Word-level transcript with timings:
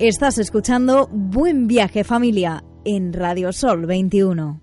Estás 0.00 0.38
escuchando 0.38 1.08
Buen 1.12 1.66
Viaje 1.66 2.04
Familia 2.04 2.64
en 2.86 3.12
Radio 3.12 3.52
Sol 3.52 3.84
21. 3.84 4.62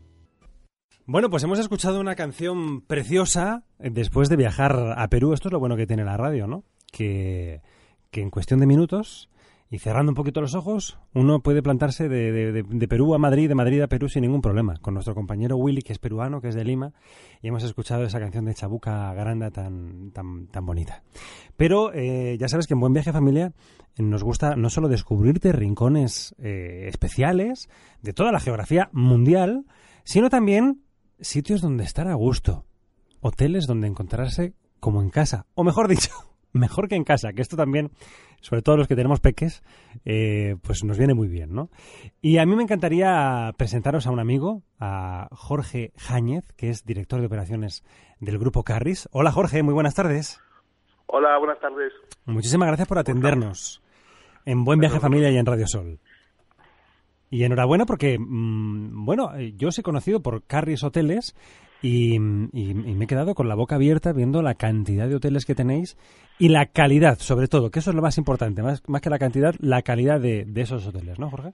Bueno, 1.06 1.30
pues 1.30 1.44
hemos 1.44 1.60
escuchado 1.60 2.02
una 2.02 2.16
canción 2.16 2.82
preciosa 2.82 3.64
después 3.78 4.30
de 4.30 4.36
viajar 4.36 4.96
a 4.98 5.08
Perú. 5.10 5.34
Esto 5.34 5.50
es 5.50 5.54
lo 5.54 5.60
bueno 5.60 5.78
que 5.78 5.86
tiene 5.86 6.04
la 6.04 6.18
radio, 6.18 6.48
¿no? 6.48 6.64
Que, 6.92 7.62
que 8.10 8.22
en 8.22 8.32
cuestión 8.32 8.60
de 8.60 8.66
minutos 8.66 9.30
y 9.70 9.80
cerrando 9.80 10.12
un 10.12 10.16
poquito 10.16 10.40
los 10.40 10.56
ojos, 10.56 10.98
uno 11.14 11.42
puede 11.42 11.62
plantarse 11.62 12.08
de, 12.08 12.88
Perú 12.88 13.14
a 13.14 13.18
Madrid, 13.18 13.50
de 13.50 13.56
Madrid 13.56 13.82
a 13.82 13.88
Perú 13.88 14.08
sin 14.08 14.22
ningún 14.22 14.42
problema. 14.42 14.78
Con 14.78 14.94
nuestro 14.94 15.14
compañero 15.14 15.58
Willy, 15.58 15.82
que 15.82 15.92
es 15.92 16.00
peruano, 16.00 16.40
que 16.40 16.48
es 16.48 16.56
de 16.56 16.64
Lima, 16.64 16.94
y 17.42 17.50
hemos 17.50 17.64
escuchado 17.64 18.04
esa 18.04 18.20
canción 18.20 18.46
de 18.46 18.54
Chabuca 18.54 19.14
Granda 19.14 19.52
tan, 19.52 20.12
tan, 20.12 20.48
tan 20.48 20.66
bonita. 20.66 21.04
Pero 21.58 21.92
eh, 21.94 22.38
ya 22.40 22.48
sabes 22.48 22.66
que 22.66 22.76
en 22.76 22.80
Buen 22.80 22.94
Viaje 22.94 23.12
Familia 23.12 23.54
nos 23.98 24.24
gusta 24.24 24.56
no 24.56 24.70
solo 24.70 24.88
descubrirte 24.88 25.52
rincones 25.52 26.34
eh, 26.38 26.86
especiales 26.88 27.70
de 28.02 28.14
toda 28.14 28.32
la 28.32 28.40
geografía 28.40 28.90
mundial, 28.94 29.66
sino 30.06 30.30
también 30.30 30.84
sitios 31.20 31.62
donde 31.62 31.84
estar 31.84 32.08
a 32.08 32.14
gusto, 32.14 32.66
hoteles 33.20 33.68
donde 33.68 33.88
encontrarse 33.88 34.54
como 34.80 35.02
en 35.02 35.10
casa, 35.10 35.46
o 35.56 35.64
mejor 35.64 35.88
dicho, 35.88 36.12
mejor 36.58 36.88
que 36.88 36.96
en 36.96 37.04
casa, 37.04 37.34
que 37.34 37.42
esto 37.42 37.56
también, 37.56 37.92
sobre 38.42 38.62
todo 38.62 38.78
los 38.78 38.88
que 38.88 38.96
tenemos 38.96 39.20
peques, 39.20 39.64
eh, 40.06 40.56
pues 40.62 40.84
nos 40.84 40.98
viene 40.98 41.14
muy 41.14 41.28
bien, 41.28 41.54
¿no? 41.54 41.70
Y 42.22 42.38
a 42.38 42.46
mí 42.46 42.56
me 42.56 42.64
encantaría 42.64 43.54
presentaros 43.58 44.08
a 44.08 44.12
un 44.12 44.20
amigo, 44.20 44.64
a 44.80 45.28
Jorge 45.32 45.92
Jáñez, 45.98 46.52
que 46.54 46.70
es 46.70 46.86
director 46.86 47.20
de 47.20 47.28
operaciones 47.28 47.84
del 48.20 48.38
grupo 48.38 48.64
Carris. 48.64 49.08
Hola 49.12 49.32
Jorge, 49.32 49.64
muy 49.64 49.74
buenas 49.74 49.96
tardes. 49.96 50.42
Hola, 51.08 51.38
buenas 51.38 51.60
tardes. 51.60 51.94
Muchísimas 52.26 52.68
gracias 52.68 52.88
por 52.88 53.00
atendernos 53.00 53.82
en 54.46 54.64
Buen 54.64 54.80
Viaje 54.80 55.00
Familia 55.00 55.30
y 55.30 55.38
en 55.38 55.46
Radio 55.46 55.68
Sol. 55.68 56.00
Y 57.30 57.44
enhorabuena 57.44 57.86
porque, 57.86 58.18
mm, 58.20 59.06
bueno, 59.06 59.36
eh, 59.36 59.54
yo 59.56 59.70
os 59.70 59.80
he 59.80 59.84
conocido 59.84 60.22
por 60.22 60.44
Carris 60.44 60.84
Hoteles 60.84 61.36
y, 61.82 62.16
y- 62.16 62.72
y 62.72 62.96
me 62.96 63.06
he 63.06 63.08
quedado 63.08 63.36
con 63.36 63.48
la 63.48 63.56
boca 63.56 63.76
abierta 63.76 64.14
viendo 64.14 64.42
la 64.42 64.56
cantidad 64.56 65.08
de 65.08 65.16
hoteles 65.16 65.46
que 65.46 65.56
tenéis 65.56 65.98
y 66.40 66.50
la 66.50 66.66
calidad, 66.68 67.18
sobre 67.20 67.48
todo, 67.48 67.72
que 67.72 67.80
eso 67.80 67.90
es 67.92 67.96
lo 67.96 68.02
más 68.02 68.18
importante, 68.18 68.62
más, 68.64 68.82
más 68.88 69.02
que 69.02 69.10
la 69.10 69.20
cantidad, 69.20 69.54
la 69.60 69.82
calidad 69.82 70.20
de, 70.20 70.46
de 70.46 70.62
esos 70.62 70.86
hoteles, 70.88 71.20
¿no, 71.20 71.30
Jorge? 71.30 71.54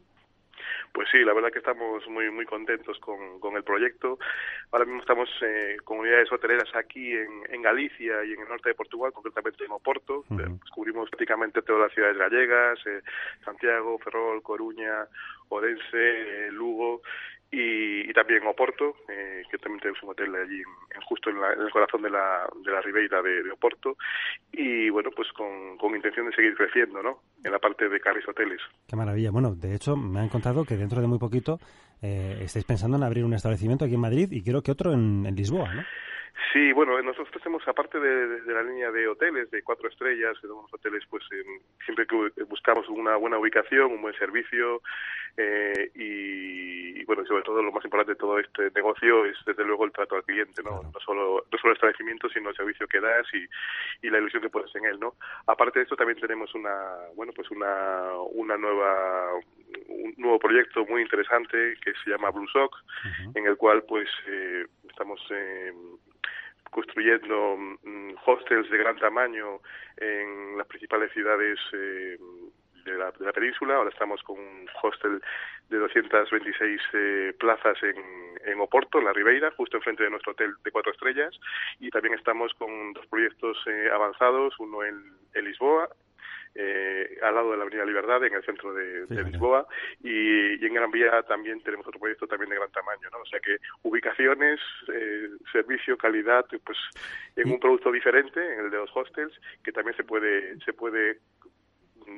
Pues 0.94 1.08
sí, 1.12 1.18
la 1.26 1.34
verdad 1.34 1.50
que 1.52 1.58
estamos 1.58 2.08
muy 2.08 2.30
muy 2.30 2.46
contentos 2.46 3.00
con, 3.00 3.40
con 3.40 3.56
el 3.56 3.64
proyecto. 3.64 4.20
Ahora 4.72 4.86
mismo 4.86 5.02
estamos 5.02 5.28
eh, 5.42 5.78
con 5.84 5.98
unidades 6.00 6.32
hoteleras 6.32 6.70
aquí 6.76 7.12
en, 7.14 7.30
en 7.50 7.64
Galicia 7.64 8.24
y 8.24 8.34
en 8.34 8.42
el 8.42 8.48
norte 8.48 8.70
de 8.70 8.76
Portugal, 8.76 9.12
concretamente 9.12 9.66
en 9.66 9.72
Oporto. 9.72 10.24
Eh, 10.40 10.46
Cubrimos 10.72 11.10
prácticamente 11.10 11.64
todas 11.64 11.82
las 11.88 11.94
ciudades 11.94 12.18
gallegas, 12.18 12.78
eh, 12.86 13.02
Santiago, 13.44 13.98
Ferrol, 13.98 14.44
Coruña, 14.44 15.08
Orense, 15.50 15.82
eh, 16.48 16.52
Lugo 16.52 17.02
y, 17.54 18.10
y 18.10 18.14
también 18.14 18.46
Oporto, 18.48 18.96
eh, 19.08 19.44
que 19.50 19.58
también 19.60 19.80
tenemos 19.80 20.02
un 20.04 20.10
hotel 20.10 20.34
allí 20.36 20.60
en- 20.62 21.02
justo 21.04 21.30
en, 21.30 21.40
la- 21.40 21.54
el 21.54 21.70
corazón 21.72 22.02
de 22.02 22.10
la, 22.10 22.48
de 22.66 22.72
la 22.72 22.82
Ribeira 22.82 23.22
de, 23.22 23.44
Oporto. 23.52 23.96
Y 24.52 24.90
bueno, 24.90 25.12
pues 25.16 25.32
con, 25.34 25.78
con 25.78 25.96
intención 25.96 26.26
de 26.30 26.36
seguir 26.36 26.56
creciendo, 26.56 27.02
¿no? 27.04 27.20
En 27.44 27.52
la 27.52 27.60
parte 27.60 27.88
de 27.90 28.00
Carris 28.00 28.28
Hoteles. 28.28 28.60
Qué 28.88 28.96
maravilla. 28.96 29.32
Bueno, 29.32 29.54
de 29.56 29.76
hecho, 29.76 29.96
me 29.96 30.20
han 30.20 30.30
contado 30.30 30.66
que 30.66 30.76
dentro 30.78 31.00
de 31.02 31.08
muy 31.08 31.20
poquito 31.20 31.60
eh, 32.02 32.40
estáis 32.42 32.66
pensando 32.66 32.98
en 32.98 33.04
abrir 33.04 33.24
un 33.24 33.34
establecimiento 33.34 33.86
aquí 33.86 33.94
en 33.94 34.02
Madrid 34.02 34.28
y 34.32 34.44
creo 34.44 34.62
que 34.62 34.72
otro 34.72 34.92
en, 34.94 35.26
en 35.26 35.36
Lisboa, 35.36 35.74
¿no? 35.74 35.84
Sí, 36.52 36.72
bueno, 36.74 37.00
nosotros 37.02 37.32
tenemos, 37.42 37.68
aparte 37.68 38.00
de, 38.00 38.28
de- 38.28 38.42
de 38.42 38.54
la 38.54 38.64
línea 38.64 38.92
de 38.92 39.08
hoteles 39.08 39.50
de 39.52 39.62
cuatro 39.64 39.88
estrellas, 39.88 40.36
tenemos 40.42 40.72
hoteles, 40.74 41.04
pues 41.10 41.24
em, 41.32 41.60
siempre 41.86 42.06
que 42.08 42.16
bu- 42.16 42.48
buscamos 42.48 42.88
una 42.90 43.16
buena 43.18 43.38
ubicación, 43.38 43.92
un 43.92 44.02
buen 44.02 44.16
servicio 44.16 44.82
eh, 45.38 45.92
y, 45.96 47.02
y, 47.02 47.06
bueno, 47.06 47.26
sobre 47.26 47.44
todo 47.44 47.62
lo 47.62 47.72
más 47.72 47.84
importante 47.84 48.14
de 48.14 48.20
todo 48.20 48.40
este 48.40 48.70
negocio 48.72 49.26
es 49.26 49.38
desde 49.46 49.64
luego 49.64 49.86
el 49.86 49.92
trato 49.92 50.16
al 50.16 50.24
cliente, 50.24 50.62
¿no? 50.64 50.80
Claro. 50.80 50.92
No 50.94 51.00
solo 51.00 51.46
no 51.52 51.58
solo 51.58 51.72
el 51.72 51.78
establecimiento, 51.78 52.30
sino 52.30 52.50
el 52.50 52.56
servicio 52.56 52.88
que 52.88 53.00
das 53.00 53.26
y, 53.34 54.06
y 54.06 54.10
la 54.10 54.18
ilusión 54.20 54.42
que 54.42 54.50
pones 54.50 54.74
en 54.76 54.86
él, 54.86 55.00
¿no? 55.00 55.14
Aparte 55.48 55.80
de 55.80 55.84
esto 55.84 55.96
también 55.96 56.20
tenemos 56.20 56.54
una, 56.56 56.76
bueno, 57.16 57.32
pues 57.36 57.50
una 57.52 58.12
una 58.34 58.58
nueva 58.58 59.30
un 59.88 60.14
nuevo 60.18 60.40
proyecto 60.40 60.86
muy 60.86 61.02
interesante 61.02 61.76
que 61.84 61.94
se 62.04 62.10
llama 62.12 62.30
Blue 62.32 62.48
Sock, 62.48 62.76
en 63.36 63.46
el 63.48 63.58
cual 63.58 63.84
pues 63.88 64.08
eh, 64.28 64.66
estamos 64.88 65.20
eh, 65.32 65.74
construyendo 66.74 67.56
mm, 67.58 68.16
hostels 68.26 68.70
de 68.70 68.78
gran 68.78 68.98
tamaño 68.98 69.60
en 69.98 70.58
las 70.58 70.68
principales 70.68 71.12
ciudades 71.14 71.60
eh, 71.72 72.18
de, 72.86 72.98
la, 72.98 73.12
de 73.12 73.26
la 73.26 73.32
península. 73.32 73.76
Ahora 73.76 73.90
estamos 73.90 74.22
con 74.24 74.40
un 74.40 74.68
hostel 74.82 75.22
de 75.70 75.78
226 75.78 76.82
eh, 76.94 77.34
plazas 77.40 77.78
en, 77.84 78.60
Oporto, 78.60 79.00
en 79.00 79.06
la 79.06 79.14
Ribeira, 79.14 79.52
justo 79.52 79.78
enfrente 79.78 80.04
de 80.04 80.10
nuestro 80.10 80.34
hotel 80.34 80.54
de 80.64 80.72
cuatro 80.72 80.92
estrellas. 80.92 81.34
Y 81.80 81.90
también 81.90 82.16
estamos 82.16 82.54
con 82.56 82.94
dos 82.94 83.06
proyectos 83.08 83.58
eh, 83.68 83.90
avanzados, 83.92 84.54
uno 84.60 84.84
en 84.84 85.16
Lisboa 85.36 85.90
eh, 86.56 87.18
al 87.22 87.34
lado 87.36 87.52
de 87.52 87.58
la 87.58 87.64
Avenida 87.64 87.86
Libertad, 87.86 88.24
en 88.24 88.34
el 88.34 88.44
centro 88.44 88.74
de. 88.74 89.06
Lisboa, 89.24 89.66
y, 90.04 90.62
y 90.62 90.66
en 90.66 90.74
Gran 90.74 90.92
Vía 90.92 91.24
también 91.24 91.62
tenemos 91.62 91.88
otro 91.88 92.00
proyecto 92.00 92.28
también 92.28 92.50
de 92.50 92.58
gran 92.58 92.72
tamaño, 92.72 93.10
¿no? 93.12 93.20
O 93.20 93.26
sea 93.26 93.40
que 93.40 93.58
ubicaciones, 93.84 94.60
eh, 94.94 95.30
servicio, 95.52 95.98
calidad, 95.98 96.46
pues 96.64 96.78
en 97.36 97.52
un 97.52 97.60
producto 97.60 97.92
diferente, 97.92 98.40
en 98.54 98.66
el 98.66 98.70
de 98.70 98.78
los 98.78 98.90
hostels, 98.96 99.34
que 99.64 99.72
también 99.72 99.96
se 99.98 100.04
puede, 100.04 100.60
se 100.64 100.74
puede 100.74 101.20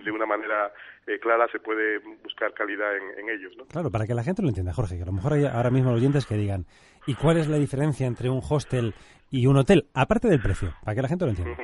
de 0.03 0.12
una 0.12 0.25
manera 0.25 0.74
eh, 1.07 1.19
clara, 1.19 1.47
se 1.51 1.59
puede 1.59 2.00
buscar 2.24 2.53
calidad 2.53 2.97
en, 2.97 3.19
en 3.19 3.29
ellos, 3.29 3.53
¿no? 3.57 3.66
Claro, 3.66 3.91
para 3.91 4.06
que 4.06 4.13
la 4.13 4.24
gente 4.24 4.41
lo 4.41 4.50
entienda, 4.50 4.74
Jorge, 4.74 4.97
que 4.97 5.03
a 5.03 5.06
lo 5.06 5.13
mejor 5.13 5.34
hay 5.34 5.45
ahora 5.45 5.69
mismo 5.69 5.91
oyentes 5.91 6.25
que 6.25 6.35
digan, 6.35 6.66
¿y 7.06 7.13
cuál 7.16 7.38
es 7.38 7.47
la 7.47 7.57
diferencia 7.57 8.07
entre 8.07 8.29
un 8.29 8.41
hostel 8.47 8.94
y 9.29 9.47
un 9.47 9.57
hotel? 9.57 9.88
Aparte 9.94 10.28
del 10.28 10.41
precio, 10.41 10.74
para 10.84 10.95
que 10.95 11.01
la 11.01 11.07
gente 11.07 11.25
lo 11.25 11.31
entienda. 11.31 11.57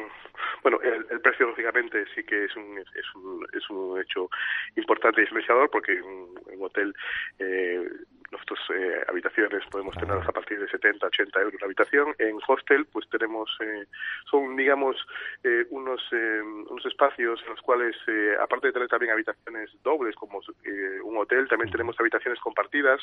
Bueno, 0.64 0.80
el, 0.82 1.06
el 1.10 1.22
precio 1.22 1.48
lógicamente 1.48 2.06
sí 2.14 2.24
que 2.24 2.46
es 2.46 2.56
un 2.56 2.78
es 2.78 3.16
un, 3.16 3.48
es 3.54 3.70
un 3.70 4.00
hecho 4.00 4.30
importante 4.76 5.22
y 5.22 5.24
diferenciador 5.24 5.70
porque 5.70 5.94
en 5.94 6.04
un, 6.04 6.40
un 6.54 6.64
hotel 6.64 6.94
eh, 7.40 7.90
nuestras 8.32 8.60
eh, 8.74 9.04
habitaciones 9.10 9.64
podemos 9.70 9.96
tenerlas 9.96 10.28
a 10.28 10.32
partir 10.32 10.60
de 10.60 10.68
70, 10.70 11.06
80 11.06 11.42
euros 11.42 11.62
la 11.62 11.66
habitación. 11.66 12.16
En 12.18 12.38
hostel 12.48 12.86
pues 12.86 13.08
tenemos 13.10 13.50
eh, 13.62 13.86
son 14.30 14.56
digamos 14.56 14.96
eh, 15.44 15.66
unos 15.70 16.02
eh, 16.12 16.42
unos 16.42 16.86
espacios 16.86 17.42
en 17.44 17.50
los 17.50 17.62
cuales 17.62 17.96
eh, 18.08 18.36
aparte 18.40 18.68
de 18.68 18.74
tener 18.74 18.88
también 18.88 19.12
habitaciones 19.12 19.70
dobles 19.84 20.16
como 20.16 20.42
eh, 20.64 21.00
un 21.04 21.18
hotel 21.18 21.48
también 21.48 21.72
tenemos 21.72 22.00
habitaciones 22.00 22.40
compartidas 22.40 23.02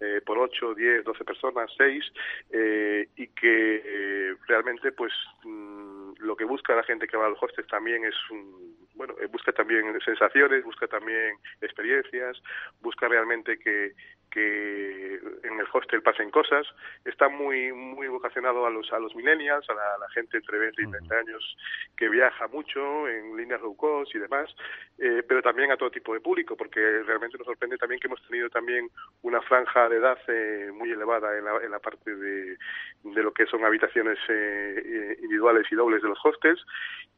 eh, 0.00 0.20
por 0.24 0.38
8, 0.38 0.74
10, 0.74 1.04
12 1.04 1.24
personas, 1.24 1.70
6 1.76 2.04
eh, 2.50 3.08
y 3.16 3.28
que 3.28 3.82
eh, 3.84 4.34
realmente 4.48 4.92
pues 4.92 5.12
mm, 5.44 5.95
lo 6.18 6.36
que 6.36 6.44
busca 6.44 6.74
la 6.74 6.82
gente 6.82 7.06
que 7.06 7.16
va 7.16 7.26
al 7.26 7.36
hostel 7.40 7.66
también 7.66 8.04
es 8.04 8.14
un 8.30 8.76
bueno 8.94 9.14
eh, 9.20 9.26
busca 9.26 9.52
también 9.52 9.98
sensaciones 10.04 10.64
busca 10.64 10.86
también 10.86 11.36
experiencias 11.60 12.40
busca 12.80 13.08
realmente 13.08 13.58
que 13.58 13.92
que 14.30 15.14
en 15.14 15.58
el 15.58 15.66
hostel 15.72 16.02
pasen 16.02 16.30
cosas. 16.30 16.66
Está 17.04 17.28
muy 17.28 17.72
muy 17.72 18.08
vocacionado 18.08 18.66
a 18.66 18.70
los 18.70 18.92
a 18.92 18.98
los 18.98 19.14
millennials 19.14 19.68
a 19.70 19.74
la, 19.74 19.94
a 19.94 19.98
la 19.98 20.08
gente 20.10 20.36
entre 20.36 20.58
20 20.58 20.82
y 20.82 20.90
30 20.90 21.14
años 21.16 21.56
que 21.96 22.08
viaja 22.08 22.46
mucho 22.48 23.08
en 23.08 23.36
líneas 23.36 23.60
low 23.60 23.76
cost 23.76 24.14
y 24.14 24.18
demás 24.18 24.54
eh, 24.98 25.22
pero 25.26 25.42
también 25.42 25.70
a 25.70 25.76
todo 25.76 25.90
tipo 25.90 26.14
de 26.14 26.20
público 26.20 26.56
porque 26.56 26.80
realmente 27.02 27.36
nos 27.38 27.46
sorprende 27.46 27.76
también 27.76 28.00
que 28.00 28.06
hemos 28.06 28.22
tenido 28.26 28.48
también 28.48 28.88
una 29.22 29.40
franja 29.42 29.88
de 29.88 29.96
edad 29.96 30.18
eh, 30.28 30.70
muy 30.72 30.90
elevada 30.90 31.36
en 31.36 31.44
la, 31.44 31.56
en 31.62 31.70
la 31.70 31.78
parte 31.78 32.14
de, 32.14 32.56
de 33.02 33.22
lo 33.22 33.32
que 33.32 33.46
son 33.46 33.64
habitaciones 33.64 34.18
eh, 34.28 34.82
eh, 34.84 35.18
individuales 35.22 35.66
y 35.70 35.74
dobles 35.74 36.02
de 36.02 36.08
los 36.08 36.18
hostels. 36.24 36.64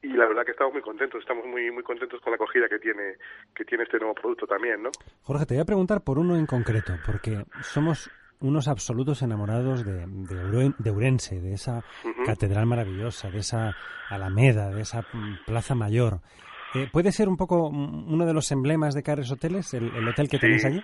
Y 0.03 0.09
la 0.09 0.27
verdad 0.27 0.45
que 0.45 0.53
estamos 0.53 0.73
muy 0.73 0.83
contentos 0.83 1.21
estamos 1.21 1.45
muy 1.47 1.71
muy 1.71 1.83
contentos 1.83 2.21
con 2.21 2.31
la 2.31 2.37
acogida 2.37 2.69
que 2.69 2.79
tiene 2.79 3.15
que 3.55 3.65
tiene 3.65 3.85
este 3.85 3.99
nuevo 3.99 4.15
producto 4.15 4.47
también 4.47 4.81
no 4.81 4.91
Jorge, 5.23 5.45
te 5.45 5.55
voy 5.55 5.63
a 5.63 5.65
preguntar 5.65 6.03
por 6.05 6.19
uno 6.19 6.37
en 6.37 6.47
concreto, 6.47 6.93
porque 7.05 7.45
somos 7.63 8.11
unos 8.41 8.69
absolutos 8.69 9.23
enamorados 9.23 9.85
de, 9.85 10.07
de, 10.07 10.73
de 10.79 10.91
Urense, 10.91 11.41
de 11.41 11.55
esa 11.55 11.83
catedral 12.25 12.67
maravillosa, 12.67 13.31
de 13.31 13.39
esa 13.39 13.77
Alameda, 14.09 14.71
de 14.71 14.83
esa 14.83 15.03
mm, 15.13 15.45
Plaza 15.47 15.75
Mayor. 15.75 16.21
Eh, 16.75 16.89
¿Puede 16.93 17.13
ser 17.13 17.29
un 17.29 17.37
poco 17.37 17.69
uno 17.69 18.27
de 18.27 18.35
los 18.35 18.51
emblemas 18.53 18.95
de 18.95 19.03
Carres 19.03 19.33
Hoteles, 19.33 19.73
el, 19.75 19.95
el 19.95 20.07
hotel 20.07 20.29
que 20.29 20.39
tenéis 20.39 20.65
allí? 20.65 20.83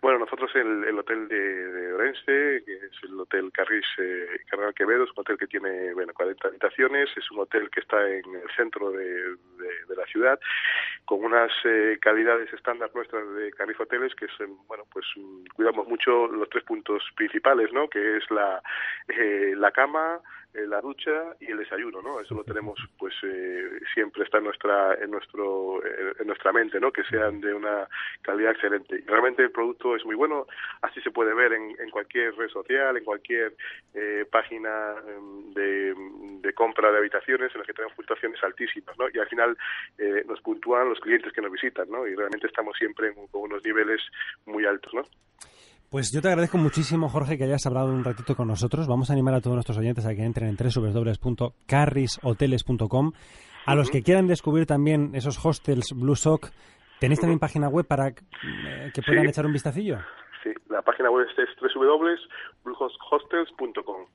Bueno, 0.00 0.20
nosotros 0.20 0.50
el, 0.54 0.84
el 0.84 0.98
hotel 0.98 1.28
de, 1.28 1.36
de, 1.36 1.92
Orense, 1.92 2.64
que 2.64 2.72
es 2.72 2.92
el 3.02 3.20
Hotel 3.20 3.52
Carris 3.52 3.84
eh, 3.98 4.40
Cardenal 4.48 4.72
Quevedo, 4.72 5.04
es 5.04 5.10
un 5.10 5.20
hotel 5.20 5.36
que 5.36 5.46
tiene 5.46 5.92
bueno, 5.92 6.14
40 6.14 6.48
habitaciones, 6.48 7.10
es 7.14 7.30
un 7.30 7.40
hotel 7.40 7.68
que 7.70 7.80
está 7.80 8.08
en 8.08 8.34
el 8.34 8.48
centro 8.56 8.90
de, 8.92 9.04
de, 9.04 9.84
de 9.88 9.96
la 9.96 10.06
ciudad, 10.06 10.40
con 11.10 11.24
unas 11.24 11.50
eh, 11.64 11.98
calidades 12.00 12.52
estándar 12.52 12.88
nuestras 12.94 13.28
de 13.34 13.50
Carris 13.50 13.80
Hoteles, 13.80 14.14
que 14.14 14.26
es, 14.26 14.32
bueno, 14.68 14.84
pues 14.92 15.04
cuidamos 15.56 15.88
mucho 15.88 16.28
los 16.28 16.48
tres 16.48 16.62
puntos 16.62 17.02
principales, 17.16 17.72
¿no? 17.72 17.88
Que 17.88 18.18
es 18.18 18.30
la, 18.30 18.62
eh, 19.08 19.54
la 19.56 19.72
cama, 19.72 20.20
eh, 20.54 20.66
la 20.68 20.80
ducha 20.80 21.34
y 21.40 21.50
el 21.50 21.58
desayuno, 21.58 22.00
¿no? 22.00 22.20
Eso 22.20 22.34
lo 22.34 22.44
tenemos, 22.44 22.78
pues 22.96 23.12
eh, 23.24 23.80
siempre 23.92 24.22
está 24.22 24.38
en 24.38 24.44
nuestra, 24.44 24.94
en 24.94 25.10
nuestro, 25.10 25.80
en 25.84 26.26
nuestra 26.28 26.52
mente, 26.52 26.78
¿no? 26.78 26.92
Que 26.92 27.02
sean 27.04 27.40
de 27.40 27.54
una 27.54 27.88
calidad 28.22 28.52
excelente. 28.52 29.00
Y 29.00 29.08
realmente 29.08 29.42
el 29.42 29.50
producto 29.50 29.96
es 29.96 30.04
muy 30.04 30.14
bueno, 30.14 30.46
así 30.82 31.00
se 31.02 31.10
puede 31.10 31.34
ver 31.34 31.54
en, 31.54 31.74
en 31.80 31.90
cualquier 31.90 32.36
red 32.36 32.50
social, 32.50 32.96
en 32.96 33.04
cualquier 33.04 33.54
página 34.30 34.94
em, 35.08 35.52
de, 35.54 35.94
de, 36.40 36.52
compra 36.52 36.92
de 36.92 36.98
habitaciones 36.98 37.52
en 37.52 37.58
las 37.58 37.66
que 37.66 37.74
tenemos 37.74 37.96
puntuaciones 37.96 38.42
altísimas, 38.44 38.96
¿no? 38.96 39.06
Y 39.12 39.18
al 39.18 39.28
final 39.28 39.56
nos 40.26 40.40
puntúan 40.40 40.88
los 40.88 40.99
clientes 41.00 41.32
que 41.32 41.40
nos 41.40 41.52
visitan, 41.52 41.88
¿no? 41.90 42.06
Y 42.06 42.14
realmente 42.14 42.46
estamos 42.46 42.76
siempre 42.78 43.08
en, 43.08 43.14
con 43.28 43.40
unos 43.42 43.64
niveles 43.64 44.00
muy 44.46 44.66
altos, 44.66 44.92
¿no? 44.94 45.02
Pues 45.90 46.12
yo 46.12 46.22
te 46.22 46.28
agradezco 46.28 46.56
muchísimo, 46.56 47.08
Jorge, 47.08 47.36
que 47.36 47.42
hayas 47.44 47.66
hablado 47.66 47.92
un 47.92 48.04
ratito 48.04 48.36
con 48.36 48.46
nosotros. 48.46 48.86
Vamos 48.86 49.10
a 49.10 49.12
animar 49.12 49.34
a 49.34 49.40
todos 49.40 49.56
nuestros 49.56 49.76
oyentes 49.76 50.06
a 50.06 50.14
que 50.14 50.22
entren 50.22 50.48
en 50.48 50.56
www.carrishoteles.com. 50.56 53.12
A 53.66 53.74
los 53.74 53.90
que 53.90 54.04
quieran 54.04 54.28
descubrir 54.28 54.66
también 54.66 55.10
esos 55.14 55.44
hostels 55.44 55.92
Blue 55.94 56.14
Sock, 56.14 56.50
¿tenéis 57.00 57.18
también 57.20 57.40
página 57.40 57.68
web 57.68 57.86
para 57.86 58.06
eh, 58.08 58.14
que 58.94 59.02
puedan 59.02 59.24
sí. 59.24 59.30
echar 59.30 59.46
un 59.46 59.52
vistacillo? 59.52 59.98
Sí, 60.44 60.50
la 60.68 60.82
página 60.82 61.10
web 61.10 61.26
es 61.26 61.34
www.bluehostels.com. 61.60 64.06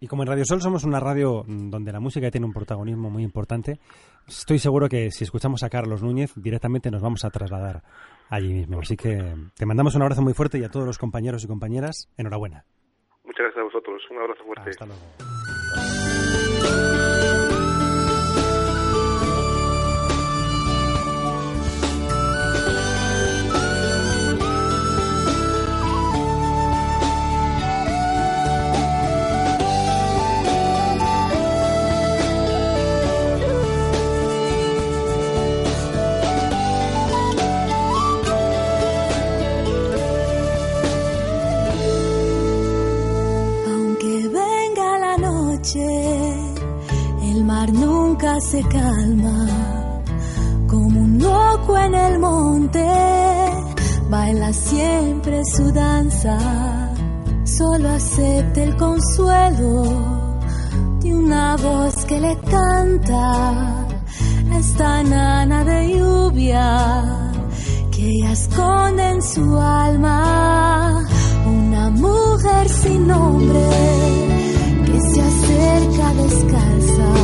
Y 0.00 0.08
como 0.08 0.22
en 0.22 0.28
Radio 0.28 0.44
Sol 0.46 0.62
somos 0.62 0.84
una 0.84 0.98
radio 0.98 1.44
donde 1.46 1.92
la 1.92 2.00
música 2.00 2.30
tiene 2.30 2.46
un 2.46 2.54
protagonismo 2.54 3.10
muy 3.10 3.22
importante, 3.22 3.78
estoy 4.26 4.58
seguro 4.58 4.88
que 4.88 5.10
si 5.10 5.24
escuchamos 5.24 5.62
a 5.62 5.68
Carlos 5.68 6.02
Núñez, 6.02 6.32
directamente 6.36 6.90
nos 6.90 7.02
vamos 7.02 7.22
a 7.26 7.30
trasladar 7.30 7.82
allí 8.30 8.52
mismo. 8.52 8.80
Así 8.80 8.96
que 8.96 9.34
te 9.54 9.66
mandamos 9.66 9.94
un 9.94 10.02
abrazo 10.02 10.22
muy 10.22 10.32
fuerte 10.32 10.58
y 10.58 10.64
a 10.64 10.70
todos 10.70 10.86
los 10.86 10.96
compañeros 10.96 11.44
y 11.44 11.48
compañeras, 11.48 12.08
enhorabuena. 12.16 12.64
Muchas 13.24 13.44
gracias 13.44 13.60
a 13.60 13.64
vosotros. 13.64 14.02
Un 14.10 14.18
abrazo 14.18 14.44
fuerte. 14.44 14.70
Hasta 14.70 14.86
luego. 14.86 15.00
Se 48.40 48.62
calma 48.62 49.46
como 50.66 51.00
un 51.00 51.18
loco 51.18 51.76
en 51.76 51.94
el 51.94 52.18
monte, 52.18 52.86
baila 54.08 54.52
siempre 54.52 55.42
su 55.44 55.70
danza, 55.72 56.38
solo 57.44 57.90
acepta 57.90 58.62
el 58.62 58.76
consuelo 58.76 59.82
de 61.00 61.14
una 61.14 61.56
voz 61.56 62.04
que 62.06 62.20
le 62.20 62.38
canta, 62.38 63.86
esta 64.54 65.02
nana 65.02 65.64
de 65.64 65.98
lluvia 65.98 67.30
que 67.90 68.06
ella 68.06 68.32
esconde 68.32 69.10
en 69.10 69.22
su 69.22 69.58
alma, 69.58 71.04
una 71.46 71.90
mujer 71.90 72.68
sin 72.68 73.06
nombre 73.06 73.66
que 74.86 75.00
se 75.00 75.20
acerca 75.20 76.14
descalza 76.14 77.19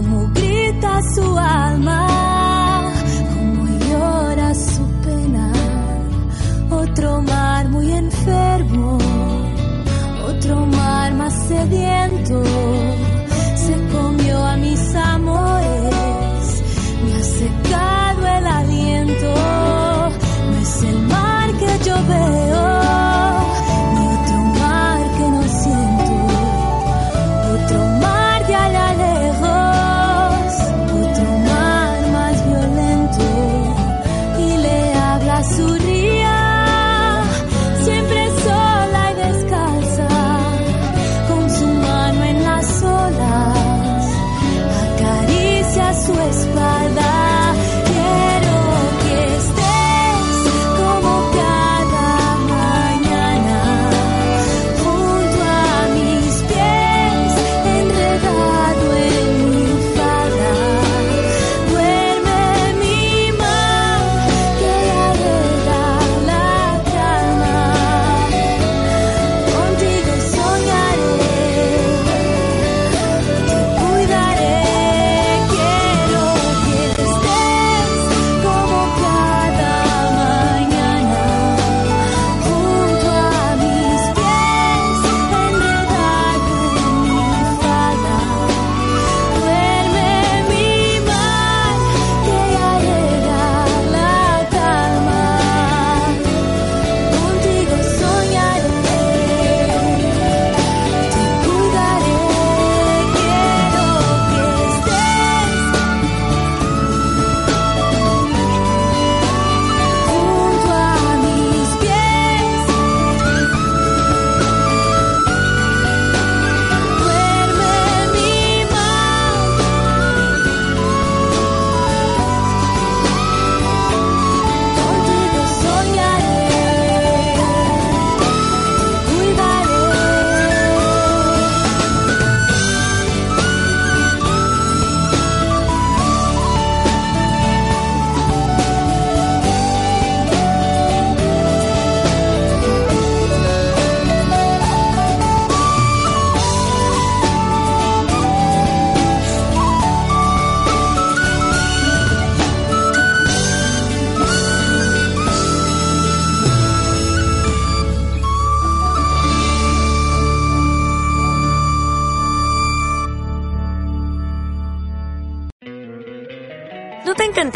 como 0.00 0.37